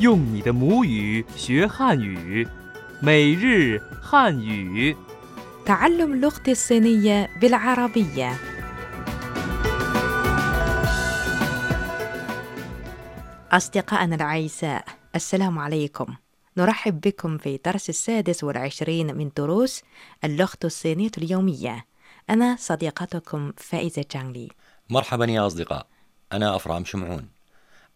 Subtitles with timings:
[0.00, 2.46] 用你的母语学汉语，
[3.02, 4.96] 每日汉语。
[5.66, 8.36] تعلم اللغة الصينية بالعربية
[13.52, 16.06] أصدقائنا الأعزاء السلام عليكم
[16.56, 19.82] نرحب بكم في درس السادس والعشرين من دروس
[20.24, 21.86] اللغة الصينية اليومية
[22.30, 24.48] أنا صديقتكم فائزة جانلي
[24.90, 25.86] مرحبا يا أصدقاء
[26.32, 27.28] أنا أفرام شمعون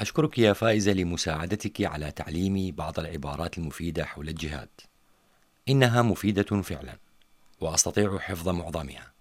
[0.00, 4.68] أشكرك يا فائزة لمساعدتك على تعليمي بعض العبارات المفيدة حول الجهاد
[5.68, 6.98] إنها مفيدة فعلا
[7.60, 9.12] وأستطيع حفظ معظمها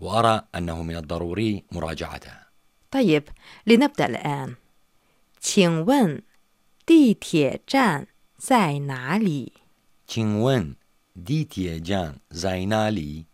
[0.00, 2.46] وأرى أنه من الضروري مراجعتها
[2.90, 3.28] طيب
[3.66, 4.54] لنبدأ الآن
[5.40, 6.22] 请问
[6.84, 8.08] 地铁站
[8.38, 9.52] 在哪里？
[10.06, 10.76] تشينوين
[11.16, 13.24] دي تيجان زاينالي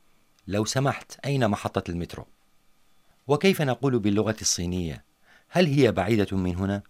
[0.47, 2.27] لو سمحت أين محطة المترو؟
[3.27, 5.05] وكيف نقول باللغة الصينية؟
[5.49, 6.83] هل هي بعيدة من هنا؟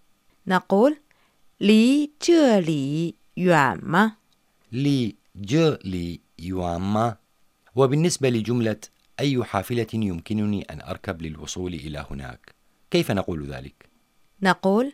[0.47, 0.97] نقول
[1.59, 4.17] 离这里远吗？
[4.71, 7.17] لي ج لي يواما
[7.75, 8.77] وبالنسبة لجملة
[9.19, 12.55] أي حافلة يمكنني أن أركب للوصول إلى هناك
[12.91, 13.89] كيف نقول ذلك؟
[14.41, 14.93] نقول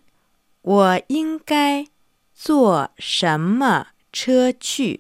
[0.62, 1.88] 我应该
[2.36, 5.00] 坐什么车去？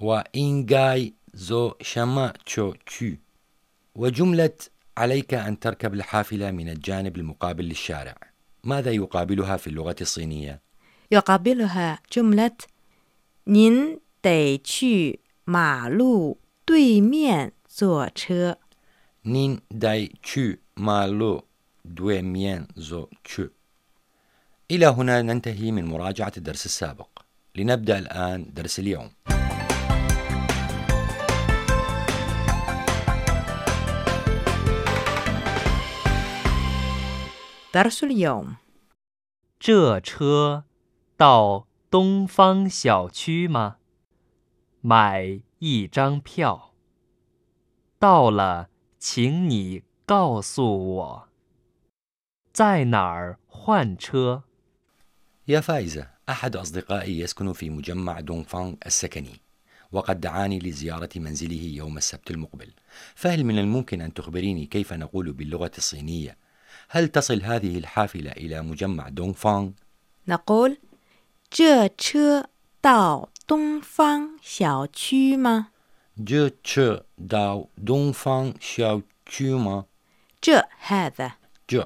[0.00, 3.14] وإنجاي زو شما تشو تشو
[3.94, 4.50] وجملة
[4.98, 8.16] عليك أن تركب الحافلة من الجانب المقابل للشارع
[8.64, 10.60] ماذا يقابلها في اللغة الصينية؟
[11.10, 12.56] يقابلها جملة
[13.44, 18.58] 您得去马路对面坐车。
[19.24, 21.44] نين داي تشو مالو
[21.84, 23.48] دوي ميان زو تشو
[24.70, 27.08] إلى هنا ننتهي من مراجعة الدرس السابق
[27.54, 29.10] لنبدأ الآن درس اليوم
[37.72, 38.56] درس اليوم
[39.58, 40.64] 这车
[41.16, 43.76] 到东方小区吗？
[44.80, 46.74] 买一张票。
[47.98, 48.68] 到了，
[48.98, 51.28] 请你告诉我，
[52.52, 54.44] 在哪儿换车？
[55.48, 59.40] يا فائزة أحد أصدقائي يسكن في مجمع دونغفانغ السكني
[59.92, 62.70] وقد دعاني لزيارة منزله يوم السبت المقبل
[63.14, 66.38] فهل من الممكن أن تخبريني كيف نقول باللغة الصينية
[66.88, 69.70] هل تصل هذه الحافلة إلى مجمع دونغفانغ؟
[70.28, 70.78] نقول
[71.50, 72.48] 这车
[72.80, 75.70] 到东方小区吗？
[76.18, 76.80] جو تش
[77.18, 79.84] داو دونغفانغ شاو تشوما
[80.42, 81.32] 这 هذا
[81.70, 81.84] جو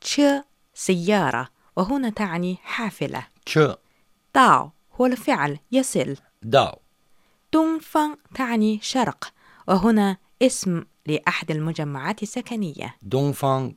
[0.00, 0.44] 车
[0.74, 3.58] سيارة وهنا تعني حافلة تش
[4.34, 6.78] داو هو الفعل يصل داو
[7.52, 9.32] دونفان تعني شرق
[9.68, 13.70] وهنا اسم لأحد المجمعات السكنية دونغفانغ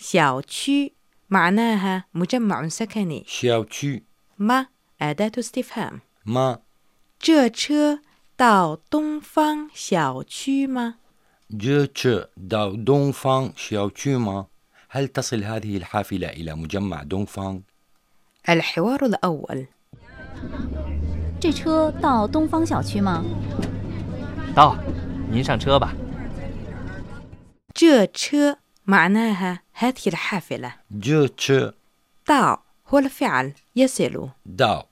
[0.00, 0.92] 小区
[1.30, 3.98] معناها مجمع سكني شاو تشو
[4.38, 4.66] ما
[5.02, 6.60] أداة استفهام ما
[7.18, 8.00] 这车
[8.36, 10.94] 到东方小区吗？
[11.50, 14.46] جو تش داو دونغفانغ شاو تشوما
[14.90, 17.60] هل تصل هذه الحافلة إلى مجمع دونغفانغ؟
[18.48, 19.66] الحوار الأول
[21.40, 23.24] 这车到东方小区吗？
[24.56, 24.76] 到，
[25.30, 25.94] 您上车吧。
[27.72, 28.58] 这车
[28.90, 31.52] معناها هذه الحافلة جو تش
[32.28, 32.56] داو
[32.88, 34.86] هو الفعل يصل داو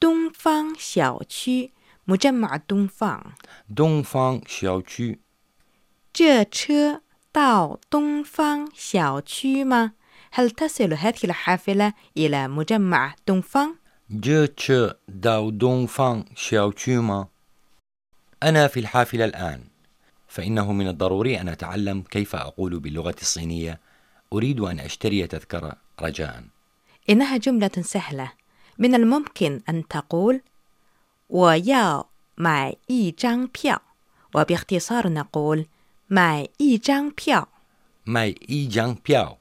[0.00, 1.70] 东方小区
[2.06, 3.32] مجمع دونفان
[3.74, 5.18] 东方小区
[6.12, 7.00] 这车
[7.32, 9.92] 到东方小区吗？
[10.32, 13.76] هل تصل هذه الحافلة إلى مجمع دونفان؟
[14.20, 17.28] 这车到东方小区吗？
[18.42, 19.60] أنا في الحافلة الآن
[20.28, 23.80] فإنه من الضروري أن أتعلم كيف أقول باللغة الصينية
[24.32, 26.44] أريد أن أشتري تذكرة رجاء
[27.10, 28.32] إنها جملة سهلة
[28.78, 30.40] من الممكن أن تقول
[31.28, 32.06] 我要
[32.36, 33.80] 买一张票
[34.34, 35.66] وباختصار نقول
[36.10, 37.48] 买一张票
[38.06, 39.36] ماي إي جان بياو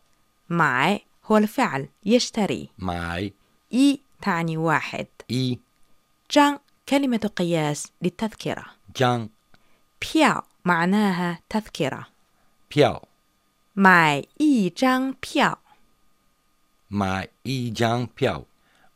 [0.50, 3.33] 买 هو الفعل يشتري ماي
[3.74, 5.60] إي تعني واحد إي
[6.31, 9.30] جان كلمة قياس للتذكرة جان
[10.01, 12.07] بياو معناها تذكرة
[12.75, 13.01] بياو
[13.75, 15.57] 买一张票
[16.89, 18.44] ماي إي جان بياو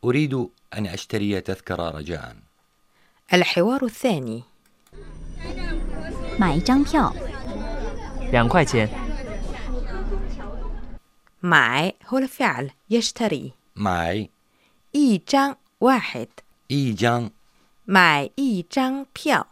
[0.04, 0.34] أريد
[0.78, 2.36] أن أشتري تذكرة رجاء
[3.34, 4.44] الحوار الثاني
[6.40, 7.14] 买一张票，
[8.32, 8.90] 两块钱。
[11.42, 14.30] 买 هو الفعل يشتري ماي
[14.94, 16.28] 一张 واحد
[16.72, 17.32] إي جان
[17.88, 19.48] 买一张票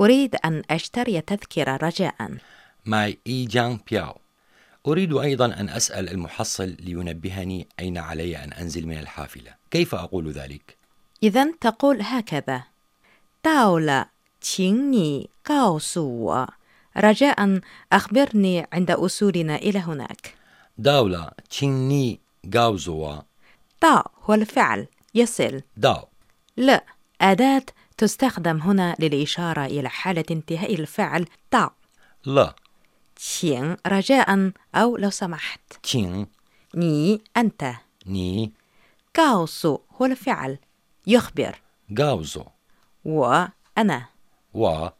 [0.00, 2.36] أريد أن أشتري تذكرة رجاء.
[2.86, 4.16] 买一张票.
[4.86, 9.54] أريد أيضا أن أسأل المحصل لينبهني أين علي أن أنزل من الحافلة.
[9.70, 10.76] كيف أقول ذلك؟
[11.22, 12.62] إذا تقول هكذا.
[13.42, 14.08] 到了
[14.40, 16.44] 请你告诉我
[16.96, 17.60] رجاء
[17.92, 20.34] أخبرني عند وصولنا إلى هناك.
[20.78, 22.20] 到了请你
[22.52, 23.16] 告诉我
[23.80, 25.62] 到 هو الفعل يصل.
[25.76, 26.08] داو.
[26.56, 26.84] لا
[27.20, 27.62] أداة
[27.97, 31.69] تستخدم هنا للإشارة إلى حالة انتهاء الفعل تا
[32.25, 32.55] لا
[33.19, 36.25] 请 رجاء أو لو سمحت 请
[36.75, 37.75] ني أنت
[38.05, 38.51] 你
[39.13, 40.57] 告诉 هو الفعل
[41.07, 41.61] يخبر
[41.99, 42.45] غاوزو
[43.05, 44.07] وأنا
[44.53, 44.93] 我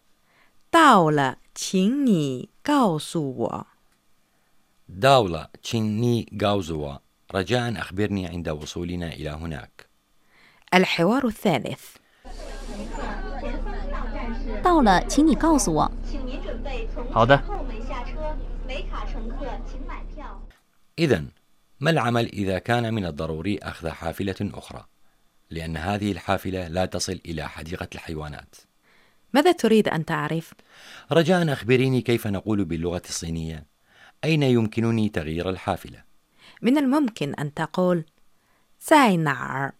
[0.71, 3.65] 到了请你告诉我
[4.91, 6.97] داولا تشيني غاوزوا
[7.35, 9.87] رجاء أخبرني عند وصولنا إلى هناك
[10.73, 11.81] الحوار الثالث
[14.61, 15.91] 到了，请你告诉我。
[16.09, 18.35] 请您准备从好的后门下车，
[18.67, 20.39] 每卡乘客请买票。
[20.99, 21.25] إذا
[21.79, 24.85] ما العمل إذا كان من الضروري أخذ حافلة أخرى؟
[25.49, 28.55] لأن هذه الحافلة لا تصل إلى حديقة الحيوانات.
[29.33, 30.53] ماذا تريد أن تعرف؟
[31.11, 33.65] رجاء أخبريني كيف نقول باللغة الصينية
[34.23, 36.03] أين يمكنني تغيير الحافلة؟
[36.61, 38.05] من الممكن أن تقول
[38.79, 39.73] 在哪儿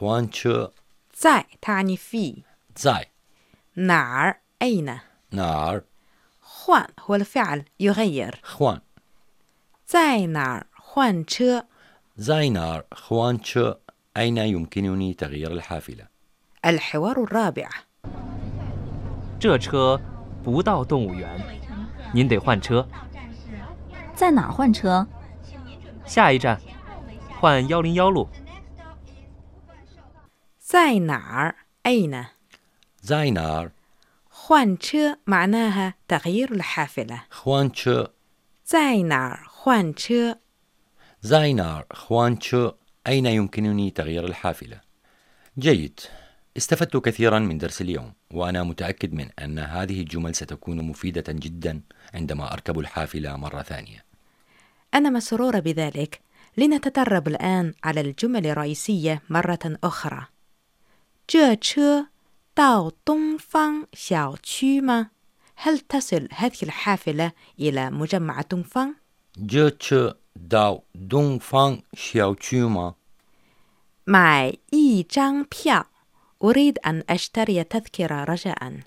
[0.00, 0.70] 换车 زاينار خوان تشو
[1.12, 2.42] 在 تعني في
[2.76, 3.06] زاي
[3.76, 4.98] 哪儿 أين
[5.32, 5.82] نار
[6.40, 8.80] 换 هو الفعل يغير خوان
[9.86, 11.64] 在哪儿换车
[12.16, 13.74] زاينار خوان تشو
[14.16, 16.06] أين يمكنني تغيير الحافلة؟
[16.64, 17.68] الحوار الرابع
[19.38, 20.00] 这车
[20.42, 21.28] 不到动物园，
[22.14, 22.88] 您得换车。
[24.14, 25.06] 在哪儿换车？
[26.06, 26.58] 下一站
[27.38, 28.26] 换幺零幺路。
[30.70, 31.54] 在哪儿
[31.86, 32.24] أين
[33.02, 33.70] زاينار
[34.30, 38.06] 换车 معناها تغيير الحافلة خوان تشو
[38.64, 40.36] 在哪儿换车
[41.22, 42.72] زاينار خوان تشو
[43.06, 44.80] أين يمكنني تغيير الحافلة؟
[45.58, 46.00] جيد
[46.56, 51.80] استفدت كثيرا من درس اليوم وأنا متأكد من أن هذه الجمل ستكون مفيدة جدا
[52.14, 54.04] عندما أركب الحافلة مرة ثانية
[54.94, 56.20] أنا مسرورة بذلك
[56.56, 60.26] لنتدرب الآن على الجمل الرئيسية مرة أخرى
[61.30, 62.08] 这车
[62.54, 65.10] 到东方小区吗
[65.56, 68.94] هل تصل هذه الحافلة إلى مجمع دونفان؟
[69.38, 72.94] جوتشو داو دونغ فان شياو تشوما
[74.04, 75.86] 买一张票
[76.42, 78.80] أريد أن أشتري تذكرة رجاء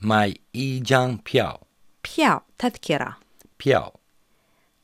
[0.00, 1.58] ماي إي جان بياو
[2.02, 3.16] 票 تذكرة
[3.64, 3.92] بياو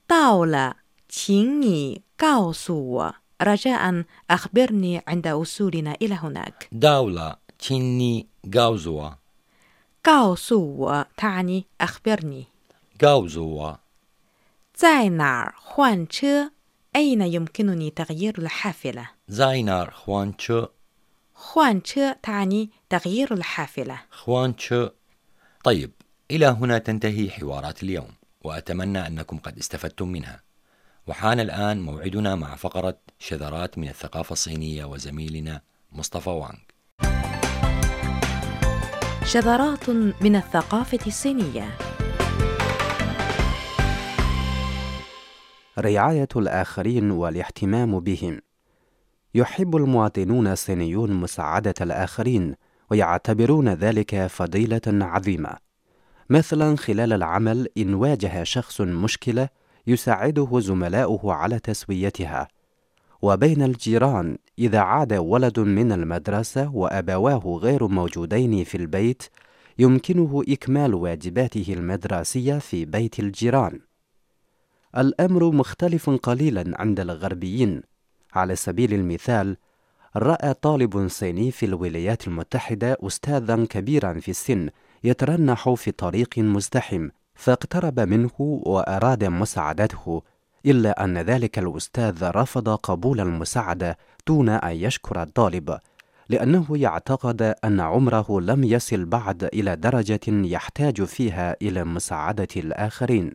[0.06, 0.76] 到了
[1.08, 9.10] 请你告诉我 رجاء أخبرني عند وصولنا إلى هناك داولا تشيني غاوزوا
[10.02, 12.46] 告诉我 تعني أخبرني
[13.02, 13.76] غاوزوا
[14.74, 16.50] 在哪儿换车
[16.96, 20.66] أين يمكنني تغيير الحافلة زاينار خوان تشو
[21.34, 24.88] 换车 تعني تغيير الحافلة خوان تشو
[25.64, 25.90] طيب
[26.30, 28.08] إلى هنا تنتهي حوارات اليوم
[28.44, 30.42] وأتمنى أنكم قد استفدتم منها
[31.07, 35.61] وحان الآن موعدنا مع فقرة شذرات من الثقافة الصينية وزميلنا
[35.91, 36.57] مصطفى وانغ
[39.25, 39.89] شذرات
[40.21, 41.77] من الثقافة الصينية
[45.79, 48.41] رعاية الآخرين والاهتمام بهم.
[49.35, 52.55] يحب المواطنون الصينيون مساعدة الآخرين
[52.91, 55.57] ويعتبرون ذلك فضيلة عظيمة.
[56.29, 59.49] مثلا خلال العمل إن واجه شخص مشكلة
[59.87, 62.47] يساعده زملاؤه على تسويتها.
[63.21, 69.23] وبين الجيران إذا عاد ولد من المدرسة وأبواه غير موجودين في البيت
[69.79, 73.79] يمكنه إكمال واجباته المدرسية في بيت الجيران.
[74.97, 77.81] الأمر مختلف قليلا عند الغربيين
[78.33, 79.57] على سبيل المثال
[80.15, 84.69] رأى طالب صيني في الولايات المتحدة أستاذا كبيرا في السن
[85.03, 90.21] يترنح في طريق مزدحم فاقترب منه وأراد مساعدته
[90.65, 95.79] إلا أن ذلك الأستاذ رفض قبول المساعدة دون أن يشكر الطالب
[96.29, 103.31] لأنه يعتقد أن عمره لم يصل بعد إلى درجة يحتاج فيها إلى مساعدة الآخرين.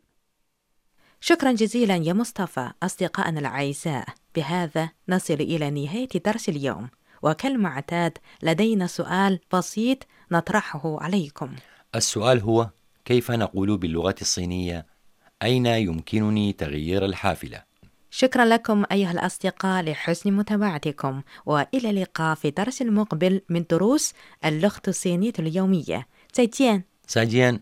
[1.20, 4.04] شكرا جزيلا يا مصطفى أصدقائنا الأعزاء
[4.36, 6.88] بهذا نصل إلى نهاية درس اليوم
[7.22, 9.98] وكالمعتاد لدينا سؤال بسيط
[10.32, 11.50] نطرحه عليكم.
[11.94, 12.70] السؤال هو
[13.10, 14.86] كيف نقول باللغة الصينية؟
[15.42, 17.62] أين يمكنني تغيير الحافلة؟
[18.10, 24.12] شكرا لكم أيها الأصدقاء لحسن متابعتكم وإلى اللقاء في درس المقبل من دروس
[24.44, 26.06] اللغة الصينية اليومية.
[26.32, 27.60] 再见 ساجيان